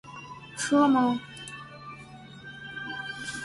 [0.57, 1.21] 吃了吗